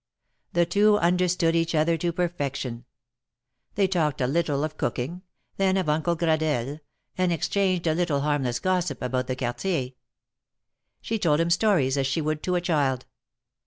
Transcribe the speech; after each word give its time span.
The 0.53 0.65
two 0.65 0.97
understood 0.97 1.55
each 1.55 1.75
other 1.75 1.95
to 1.95 2.11
perfection. 2.11 2.85
They 3.75 3.87
talked 3.87 4.19
a 4.19 4.25
little 4.25 4.63
of 4.63 4.75
cooking, 4.75 5.21
then 5.57 5.77
of 5.77 5.89
Uncle 5.89 6.15
Gradelle, 6.15 6.79
and 7.19 7.31
exchanged 7.31 7.85
a 7.85 7.93
little 7.93 8.21
harmless 8.21 8.57
gossip 8.59 9.03
about 9.03 9.27
the 9.27 9.35
Quartier. 9.35 9.91
She 11.01 11.19
told 11.19 11.39
him 11.39 11.51
stories 11.51 11.99
as 11.99 12.07
she 12.07 12.19
would 12.19 12.41
to 12.41 12.55
a 12.55 12.61
child. 12.61 13.05